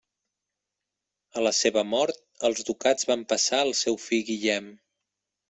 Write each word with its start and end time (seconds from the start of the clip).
A 1.41 1.43
la 1.47 1.51
seva 1.57 1.83
mort 1.89 2.23
els 2.49 2.65
ducats 2.71 3.07
van 3.11 3.27
passar 3.35 3.61
al 3.67 3.71
seu 3.83 4.01
fill 4.09 4.27
Guillem. 4.33 4.75